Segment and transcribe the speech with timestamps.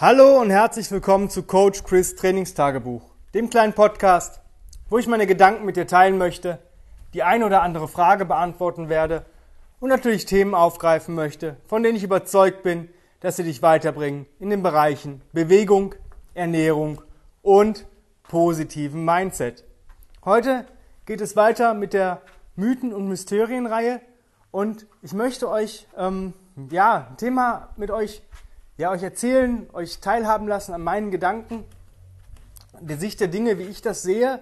[0.00, 3.02] Hallo und herzlich willkommen zu Coach Chris Trainingstagebuch,
[3.34, 4.40] dem kleinen Podcast,
[4.88, 6.60] wo ich meine Gedanken mit dir teilen möchte,
[7.14, 9.26] die ein oder andere Frage beantworten werde
[9.80, 12.88] und natürlich Themen aufgreifen möchte, von denen ich überzeugt bin,
[13.18, 15.96] dass sie dich weiterbringen in den Bereichen Bewegung,
[16.32, 17.02] Ernährung
[17.42, 17.84] und
[18.22, 19.64] positiven Mindset.
[20.24, 20.64] Heute
[21.06, 22.22] geht es weiter mit der
[22.54, 24.00] Mythen- und Mysterienreihe
[24.52, 26.34] und ich möchte euch ähm,
[26.70, 28.22] ja, ein Thema mit euch,
[28.78, 31.64] ja, euch erzählen, euch teilhaben lassen an meinen Gedanken,
[32.80, 34.40] der Sicht der Dinge, wie ich das sehe.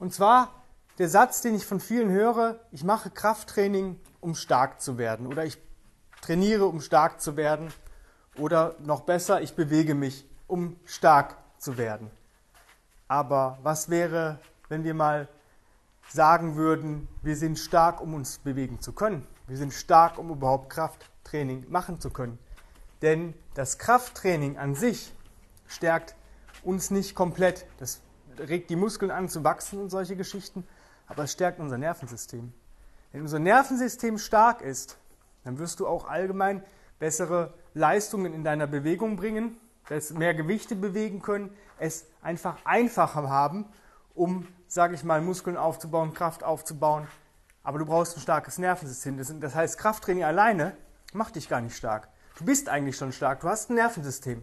[0.00, 0.50] Und zwar
[0.98, 5.28] der Satz, den ich von vielen höre, ich mache Krafttraining, um stark zu werden.
[5.28, 5.56] Oder ich
[6.20, 7.72] trainiere, um stark zu werden.
[8.36, 12.10] Oder noch besser, ich bewege mich, um stark zu werden.
[13.06, 15.28] Aber was wäre, wenn wir mal
[16.08, 19.24] sagen würden, wir sind stark, um uns bewegen zu können?
[19.46, 22.38] Wir sind stark, um überhaupt Krafttraining machen zu können.
[23.02, 25.12] Denn das Krafttraining an sich
[25.66, 26.14] stärkt
[26.62, 27.66] uns nicht komplett.
[27.78, 28.00] Das
[28.38, 30.66] regt die Muskeln an zu wachsen und solche Geschichten,
[31.06, 32.52] aber es stärkt unser Nervensystem.
[33.12, 34.98] Wenn unser Nervensystem stark ist,
[35.44, 36.62] dann wirst du auch allgemein
[36.98, 39.58] bessere Leistungen in deiner Bewegung bringen,
[40.14, 43.66] mehr Gewichte bewegen können, es einfach einfacher haben,
[44.14, 47.08] um, sage ich mal, Muskeln aufzubauen, Kraft aufzubauen,
[47.62, 49.40] aber du brauchst ein starkes Nervensystem.
[49.40, 50.76] Das heißt, Krafttraining alleine
[51.12, 52.08] macht dich gar nicht stark.
[52.40, 54.42] Du bist eigentlich schon stark, du hast ein Nervensystem.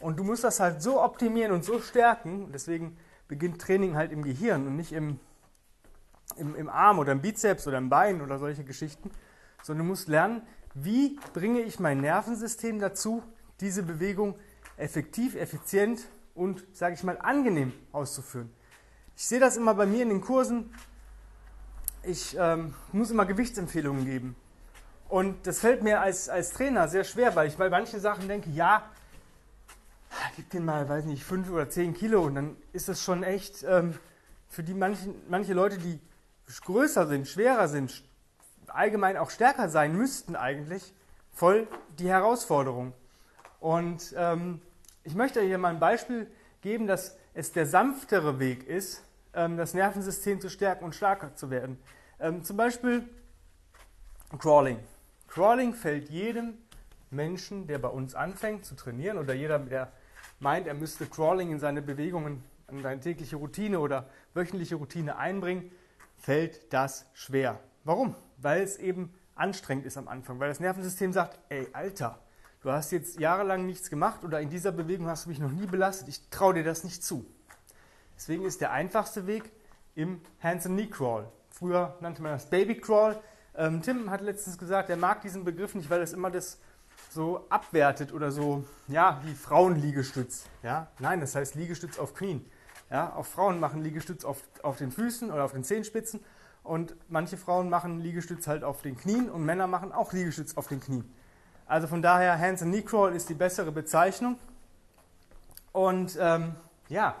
[0.00, 2.50] Und du musst das halt so optimieren und so stärken.
[2.52, 2.96] Deswegen
[3.28, 5.20] beginnt Training halt im Gehirn und nicht im,
[6.36, 9.10] im, im Arm oder im Bizeps oder im Bein oder solche Geschichten.
[9.62, 10.42] Sondern du musst lernen,
[10.74, 13.22] wie bringe ich mein Nervensystem dazu,
[13.60, 14.34] diese Bewegung
[14.76, 18.50] effektiv, effizient und, sage ich mal, angenehm auszuführen.
[19.14, 20.70] Ich sehe das immer bei mir in den Kursen
[22.06, 24.36] ich ähm, muss immer Gewichtsempfehlungen geben.
[25.08, 28.50] Und das fällt mir als, als Trainer sehr schwer, weil ich bei manchen Sachen denke,
[28.50, 28.82] ja,
[30.36, 33.64] gib den mal, weiß nicht, fünf oder zehn Kilo und dann ist das schon echt
[33.64, 33.98] ähm,
[34.48, 36.00] für die manchen, manche Leute, die
[36.64, 38.04] größer sind, schwerer sind,
[38.68, 40.94] allgemein auch stärker sein müssten eigentlich,
[41.32, 41.66] voll
[41.98, 42.92] die Herausforderung.
[43.60, 44.60] Und ähm,
[45.02, 46.30] ich möchte hier mal ein Beispiel
[46.60, 49.02] geben, dass es der sanftere Weg ist,
[49.34, 51.78] ähm, das Nervensystem zu stärken und stärker zu werden.
[52.20, 53.08] Ähm, zum Beispiel
[54.38, 54.78] Crawling.
[55.34, 56.54] Crawling fällt jedem
[57.10, 59.90] Menschen, der bei uns anfängt zu trainieren oder jeder, der
[60.38, 65.72] meint, er müsste Crawling in seine Bewegungen, in seine tägliche Routine oder wöchentliche Routine einbringen,
[66.18, 67.58] fällt das schwer.
[67.82, 68.14] Warum?
[68.36, 72.20] Weil es eben anstrengend ist am Anfang, weil das Nervensystem sagt, ey Alter,
[72.60, 75.66] du hast jetzt jahrelang nichts gemacht oder in dieser Bewegung hast du mich noch nie
[75.66, 77.26] belastet, ich traue dir das nicht zu.
[78.14, 79.50] Deswegen ist der einfachste Weg
[79.96, 81.26] im Hands-and-Knee-Crawl.
[81.50, 83.20] Früher nannte man das Baby-Crawl.
[83.56, 86.58] Ähm, Tim hat letztens gesagt, er mag diesen Begriff nicht, weil es immer das
[87.10, 90.46] so abwertet oder so, ja, wie Frauenliegestütz.
[90.62, 90.88] Ja?
[90.98, 92.44] Nein, das heißt Liegestütz auf Knien.
[92.90, 93.14] Ja?
[93.14, 96.20] Auch Frauen machen Liegestütz auf, auf den Füßen oder auf den Zehenspitzen
[96.62, 100.66] und manche Frauen machen Liegestütz halt auf den Knien und Männer machen auch Liegestütz auf
[100.66, 101.08] den Knien.
[101.66, 104.38] Also von daher, Hands and Knee Crawl ist die bessere Bezeichnung.
[105.72, 106.54] Und ähm,
[106.88, 107.16] ja,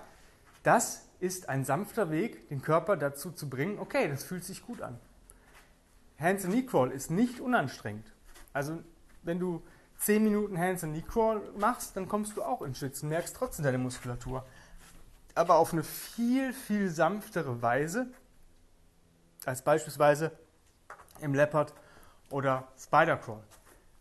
[0.62, 4.82] das ist ein sanfter Weg, den Körper dazu zu bringen, okay, das fühlt sich gut
[4.82, 4.98] an.
[6.18, 8.12] Hands and Knee Crawl ist nicht unanstrengend.
[8.52, 8.78] Also
[9.22, 9.62] wenn du
[9.98, 13.64] 10 Minuten Hands and Knee Crawl machst, dann kommst du auch ins Schwitzen, merkst trotzdem
[13.64, 14.44] deine Muskulatur.
[15.34, 18.06] Aber auf eine viel, viel sanftere Weise
[19.44, 20.32] als beispielsweise
[21.20, 21.74] im Leopard
[22.30, 23.42] oder Spider Crawl.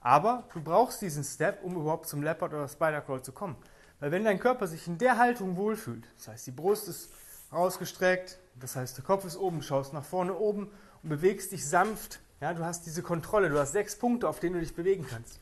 [0.02, 3.56] Aber du brauchst diesen Step, um überhaupt zum Leopard oder Spider Crawl zu kommen.
[4.00, 7.14] Weil wenn dein Körper sich in der Haltung wohlfühlt, das heißt die Brust ist
[7.54, 10.72] rausgestreckt, das heißt der Kopf ist oben, schaust nach vorne oben
[11.02, 14.56] und bewegst dich sanft, ja, du hast diese Kontrolle, du hast sechs Punkte, auf denen
[14.56, 15.40] du dich bewegen kannst.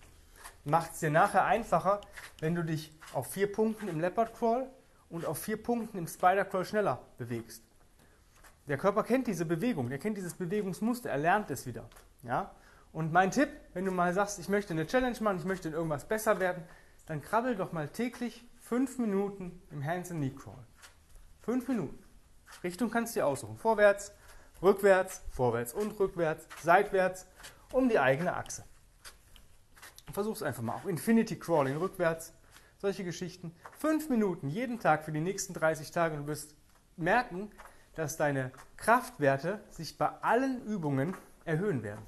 [0.65, 2.01] Macht es dir nachher einfacher,
[2.39, 4.69] wenn du dich auf vier Punkten im Leopard Crawl
[5.09, 7.63] und auf vier Punkten im Spider Crawl schneller bewegst.
[8.67, 11.89] Der Körper kennt diese Bewegung, der kennt dieses Bewegungsmuster, er lernt es wieder.
[12.23, 12.51] Ja?
[12.93, 15.73] Und mein Tipp, wenn du mal sagst, ich möchte eine Challenge machen, ich möchte in
[15.73, 16.63] irgendwas besser werden,
[17.07, 20.63] dann krabbel doch mal täglich fünf Minuten im Hands and Knee Crawl.
[21.41, 22.00] Fünf Minuten.
[22.63, 23.57] Richtung kannst du dir aussuchen.
[23.57, 24.13] Vorwärts,
[24.61, 27.27] rückwärts, vorwärts und rückwärts, seitwärts,
[27.71, 28.63] um die eigene Achse.
[30.11, 30.75] Versuch es einfach mal.
[30.75, 32.33] Auch Infinity Crawling rückwärts,
[32.77, 33.55] solche Geschichten.
[33.77, 36.55] Fünf Minuten jeden Tag für die nächsten 30 Tage und du wirst
[36.97, 37.51] merken,
[37.95, 41.15] dass deine Kraftwerte sich bei allen Übungen
[41.45, 42.05] erhöhen werden.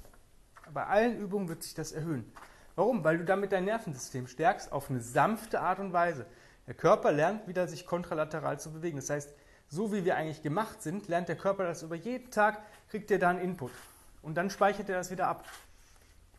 [0.72, 2.30] Bei allen Übungen wird sich das erhöhen.
[2.74, 3.04] Warum?
[3.04, 6.26] Weil du damit dein Nervensystem stärkst auf eine sanfte Art und Weise.
[6.66, 8.96] Der Körper lernt wieder, sich kontralateral zu bewegen.
[8.96, 9.34] Das heißt,
[9.74, 13.18] so wie wir eigentlich gemacht sind, lernt der Körper das über jeden Tag, kriegt er
[13.18, 13.72] da einen Input.
[14.22, 15.44] Und dann speichert er das wieder ab.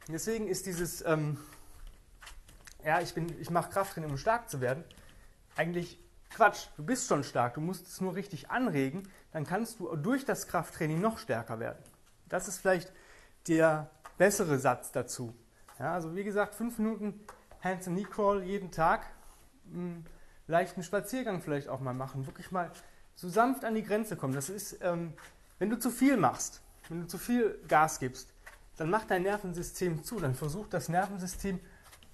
[0.08, 1.38] Deswegen ist dieses, ähm,
[2.84, 4.84] ja, ich, ich mache Krafttraining, um stark zu werden.
[5.56, 6.00] Eigentlich
[6.30, 10.26] Quatsch, du bist schon stark, du musst es nur richtig anregen, dann kannst du durch
[10.26, 11.82] das Krafttraining noch stärker werden.
[12.30, 12.92] Das ist vielleicht
[13.48, 15.36] der bessere Satz dazu.
[15.80, 17.20] Ja, also wie gesagt, fünf Minuten
[17.62, 19.08] Hands and Knee Crawl jeden Tag,
[19.74, 20.06] einen
[20.48, 22.72] leichten Spaziergang vielleicht auch mal machen, wirklich mal
[23.16, 24.34] so sanft an die Grenze kommen.
[24.34, 25.14] Das ist, ähm,
[25.58, 28.30] wenn du zu viel machst, wenn du zu viel Gas gibst,
[28.78, 31.60] dann macht dein Nervensystem zu, dann versucht das Nervensystem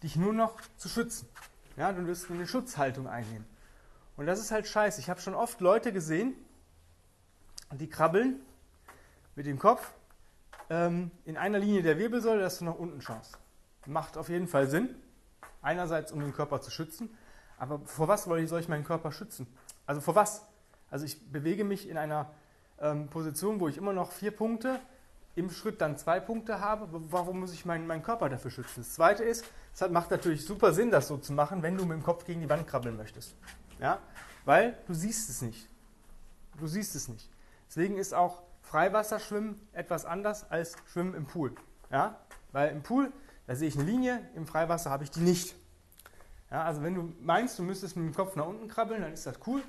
[0.03, 1.27] dich nur noch zu schützen.
[1.75, 3.45] Ja, du wirst eine Schutzhaltung einnehmen.
[4.17, 4.99] Und das ist halt scheiße.
[4.99, 6.35] Ich habe schon oft Leute gesehen,
[7.71, 8.39] die krabbeln
[9.35, 9.91] mit dem Kopf
[10.69, 13.37] ähm, in einer Linie der Wirbelsäule, dass du nach unten schaust.
[13.87, 14.93] Macht auf jeden Fall Sinn.
[15.61, 17.09] Einerseits, um den Körper zu schützen.
[17.57, 19.47] Aber vor was soll ich meinen Körper schützen?
[19.85, 20.45] Also vor was?
[20.91, 22.29] Also ich bewege mich in einer
[22.79, 24.79] ähm, Position, wo ich immer noch vier Punkte
[25.35, 28.81] im Schritt dann zwei Punkte habe, warum muss ich meinen, meinen Körper dafür schützen?
[28.81, 31.97] Das zweite ist, es macht natürlich super Sinn, das so zu machen, wenn du mit
[31.97, 33.33] dem Kopf gegen die Wand krabbeln möchtest.
[33.79, 33.99] Ja?
[34.43, 35.69] Weil du siehst es nicht.
[36.59, 37.29] Du siehst es nicht.
[37.69, 41.55] Deswegen ist auch Freiwasserschwimmen etwas anders als Schwimmen im Pool.
[41.89, 42.19] Ja?
[42.51, 43.13] Weil im Pool,
[43.47, 45.55] da sehe ich eine Linie, im Freiwasser habe ich die nicht.
[46.51, 49.25] Ja, also wenn du meinst, du müsstest mit dem Kopf nach unten krabbeln, dann ist
[49.25, 49.63] das cool.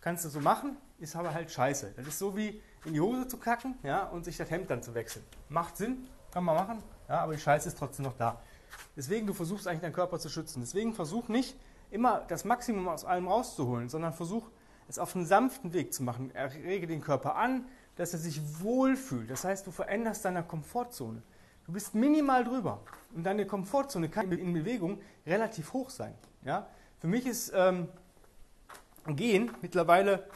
[0.00, 1.92] Kannst du so machen, ist aber halt scheiße.
[1.96, 4.82] Das ist so wie in die Hose zu kacken ja, und sich das Hemd dann
[4.82, 5.24] zu wechseln.
[5.48, 8.40] Macht Sinn, kann man machen, ja, aber die Scheiße ist trotzdem noch da.
[8.96, 10.60] Deswegen, du versuchst eigentlich deinen Körper zu schützen.
[10.60, 11.56] Deswegen versuch nicht
[11.90, 14.48] immer das Maximum aus allem rauszuholen, sondern versuch
[14.88, 16.34] es auf einen sanften Weg zu machen.
[16.34, 19.30] Errege den Körper an, dass er sich wohlfühlt.
[19.30, 21.22] Das heißt, du veränderst deine Komfortzone.
[21.66, 22.80] Du bist minimal drüber.
[23.14, 26.14] Und deine Komfortzone kann in Bewegung relativ hoch sein.
[26.44, 26.66] Ja?
[26.98, 27.88] Für mich ist ähm,
[29.06, 30.28] Gehen mittlerweile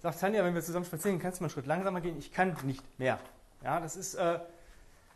[0.00, 2.18] sagt Tanja, wenn wir zusammen spazieren, kannst du mal einen Schritt langsamer gehen.
[2.18, 3.18] Ich kann nicht mehr.
[3.62, 4.40] Ja, das ist äh, eine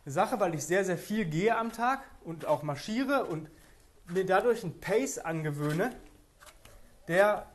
[0.05, 3.49] Sache, weil ich sehr, sehr viel gehe am Tag und auch marschiere und
[4.07, 5.91] mir dadurch einen Pace angewöhne,
[7.07, 7.47] der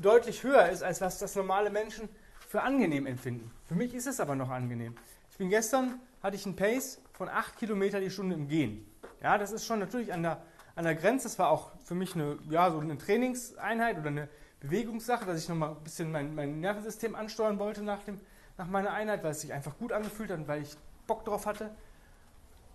[0.00, 2.08] deutlich höher ist, als was das normale Menschen
[2.46, 3.50] für angenehm empfinden.
[3.66, 4.94] Für mich ist es aber noch angenehm.
[5.30, 8.86] Ich bin gestern, hatte ich einen Pace von 8 Kilometer die Stunde im Gehen.
[9.22, 10.42] Ja, das ist schon natürlich an der,
[10.76, 11.24] an der Grenze.
[11.24, 14.28] Das war auch für mich eine, ja, so eine Trainingseinheit oder eine
[14.60, 18.20] Bewegungssache, dass ich nochmal ein bisschen mein, mein Nervensystem ansteuern wollte nach, dem,
[18.56, 20.76] nach meiner Einheit, weil es sich einfach gut angefühlt hat und weil ich
[21.06, 21.70] Bock drauf hatte.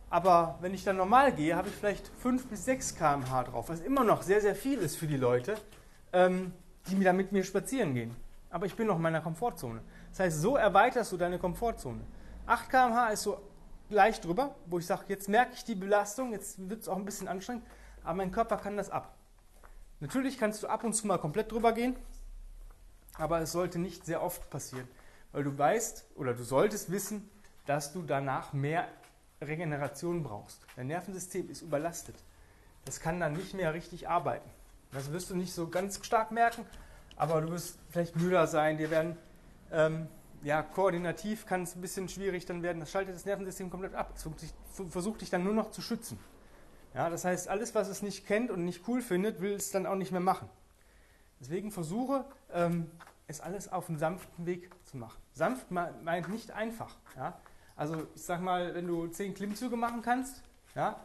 [0.10, 3.80] Aber wenn ich dann normal gehe, habe ich vielleicht 5 bis 6 km/h drauf, was
[3.80, 5.56] immer noch sehr, sehr viel ist für die Leute,
[6.12, 6.54] ähm,
[6.88, 8.16] die da mit mir spazieren gehen.
[8.50, 9.82] Aber ich bin noch in meiner Komfortzone.
[10.10, 12.02] Das heißt, so erweiterst du deine Komfortzone.
[12.46, 13.38] 8 km/h ist so
[13.90, 17.06] leicht drüber, wo ich sage, jetzt merke ich die Belastung, jetzt wird es auch ein
[17.06, 17.64] bisschen anstrengend,
[18.04, 19.16] aber mein Körper kann das ab.
[20.02, 21.96] Natürlich kannst du ab und zu mal komplett drüber gehen,
[23.18, 24.88] aber es sollte nicht sehr oft passieren,
[25.32, 27.30] weil du weißt oder du solltest wissen,
[27.68, 28.88] dass du danach mehr
[29.42, 30.66] Regeneration brauchst.
[30.76, 32.16] Dein Nervensystem ist überlastet.
[32.84, 34.50] Das kann dann nicht mehr richtig arbeiten.
[34.92, 36.66] Das wirst du nicht so ganz stark merken,
[37.16, 39.18] aber du wirst vielleicht müder sein, dir werden
[39.72, 40.08] ähm,
[40.44, 42.80] ja, koordinativ kann es ein bisschen schwierig dann werden.
[42.80, 44.14] Das schaltet das Nervensystem komplett ab.
[44.16, 44.28] Es
[44.90, 46.18] versucht dich dann nur noch zu schützen.
[46.94, 49.86] Ja, das heißt, alles, was es nicht kennt und nicht cool findet, will es dann
[49.86, 50.50] auch nicht mehr machen.
[51.40, 52.92] Deswegen versuche, ähm,
[53.28, 55.20] es alles auf einen sanften Weg zu machen.
[55.34, 56.96] Sanft meint nicht einfach.
[57.16, 57.40] Ja?
[57.76, 60.44] Also ich sag mal, wenn du 10 Klimmzüge machen kannst,
[60.76, 61.00] ja,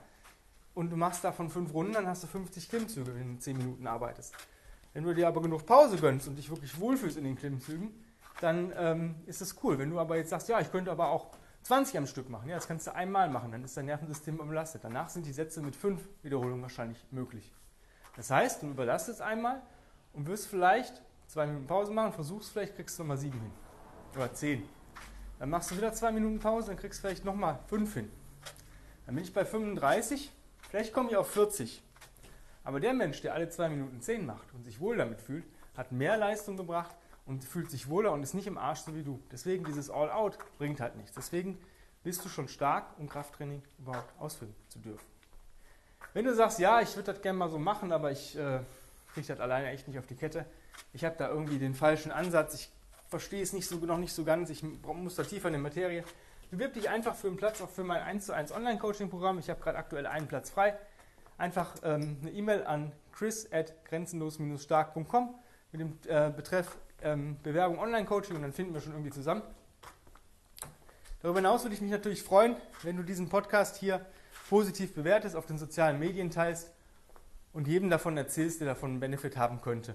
[0.75, 3.87] und du machst davon 5 Runden, dann hast du 50 Klimmzüge, wenn du 10 Minuten
[3.87, 4.35] arbeitest.
[4.93, 7.95] Wenn du dir aber genug Pause gönnst und dich wirklich wohlfühlst in den Klimmzügen,
[8.41, 9.79] dann ähm, ist es cool.
[9.79, 11.29] Wenn du aber jetzt sagst, ja, ich könnte aber auch
[11.67, 12.49] 20 am Stück machen.
[12.49, 14.85] Ja, das kannst du einmal machen, dann ist dein Nervensystem überlastet.
[14.85, 17.53] Danach sind die Sätze mit 5 Wiederholungen wahrscheinlich möglich.
[18.15, 19.61] Das heißt, du überlastest einmal
[20.13, 23.51] und wirst vielleicht zwei Minuten Pause machen, versuchst vielleicht, kriegst du nochmal 7 hin.
[24.15, 24.63] Oder 10.
[25.41, 28.13] Dann machst du wieder zwei Minuten Pause, dann kriegst du vielleicht nochmal 5 hin.
[29.05, 30.33] Dann bin ich bei 35,
[30.71, 31.83] vielleicht komme ich auf 40.
[32.63, 35.45] Aber der Mensch, der alle zwei Minuten 10 macht und sich wohl damit fühlt,
[35.77, 36.95] hat mehr Leistung gebracht,
[37.27, 39.21] und fühlt sich wohler und ist nicht im Arsch so wie du.
[39.31, 41.13] Deswegen dieses All-Out bringt halt nichts.
[41.15, 41.59] Deswegen
[42.05, 45.07] bist du schon stark, um Krafttraining überhaupt ausführen zu dürfen.
[46.15, 48.61] Wenn du sagst, ja, ich würde das gerne mal so machen, aber ich äh,
[49.13, 50.47] kriege das alleine echt nicht auf die Kette,
[50.93, 52.71] ich habe da irgendwie den falschen Ansatz, ich
[53.09, 56.05] verstehe es nicht so, noch nicht so ganz, ich muss da tiefer in die Materie,
[56.51, 59.39] bewirb dich einfach für einen Platz auch für mein 1 zu 1 Online-Coaching-Programm.
[59.39, 60.79] Ich habe gerade aktuell einen Platz frei.
[61.39, 65.35] Einfach ähm, eine E-Mail an chris at grenzenlos-stark.com
[65.73, 69.43] mit dem äh, Betreff ähm, Bewerbung Online-Coaching und dann finden wir schon irgendwie zusammen.
[71.23, 74.05] Darüber hinaus würde ich mich natürlich freuen, wenn du diesen Podcast hier
[74.49, 76.73] positiv bewertest, auf den sozialen Medien teilst
[77.53, 79.95] und jedem davon erzählst, der davon einen Benefit haben könnte.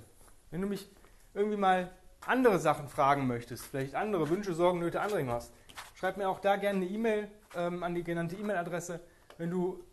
[0.50, 0.89] Wenn du mich
[1.34, 1.91] irgendwie mal
[2.25, 5.53] andere Sachen fragen möchtest, vielleicht andere Wünsche, Sorgen, Nöte, Anregungen hast,
[5.96, 9.00] schreib mir auch da gerne eine E-Mail ähm, an die genannte E-Mail-Adresse.
[9.38, 9.84] Wenn du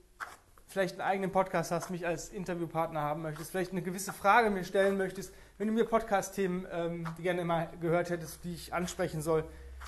[0.68, 4.64] vielleicht einen eigenen Podcast hast, mich als Interviewpartner haben möchtest, vielleicht eine gewisse Frage mir
[4.64, 9.44] stellen möchtest, wenn du mir Podcast-Themen, ähm, gerne immer gehört hättest, die ich ansprechen soll,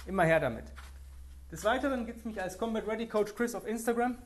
[0.06, 0.64] immer her damit.
[1.52, 4.16] Des Weiteren gibt es mich als Combat Ready Coach Chris auf Instagram.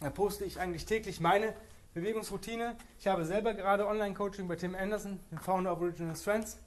[0.00, 1.52] Da poste ich eigentlich täglich meine
[1.94, 2.76] Bewegungsroutine.
[2.98, 6.58] Ich habe selber gerade Online-Coaching bei Tim Anderson, dem Founder of Original Strengths.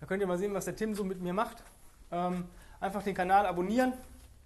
[0.00, 1.62] Da könnt ihr mal sehen, was der Tim so mit mir macht.
[2.10, 2.44] Ähm,
[2.80, 3.94] einfach den Kanal abonnieren,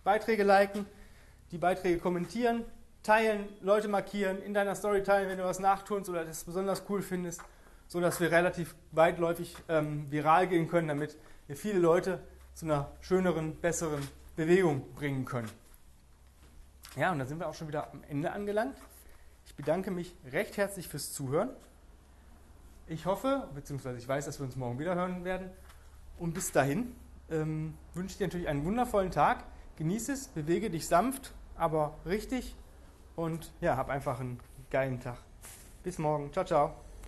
[0.04, 0.86] Beiträge liken,
[1.50, 2.64] die Beiträge kommentieren,
[3.02, 7.02] teilen, Leute markieren, in deiner Story teilen, wenn du was nachtunst oder das besonders cool
[7.02, 7.42] findest,
[7.86, 11.16] so dass wir relativ weitläufig ähm, viral gehen können, damit
[11.46, 12.20] wir viele Leute
[12.54, 15.50] zu einer schöneren, besseren Bewegung bringen können.
[16.96, 18.76] Ja, und da sind wir auch schon wieder am Ende angelangt.
[19.46, 21.50] Ich bedanke mich recht herzlich fürs Zuhören.
[22.86, 25.50] Ich hoffe, beziehungsweise ich weiß, dass wir uns morgen wieder hören werden.
[26.18, 26.94] Und bis dahin
[27.30, 29.44] ähm, wünsche ich dir natürlich einen wundervollen Tag.
[29.76, 32.56] Genieße es, bewege dich sanft, aber richtig.
[33.20, 35.18] Und ja, hab einfach einen geilen Tag.
[35.82, 36.32] Bis morgen.
[36.32, 36.74] Ciao, ciao.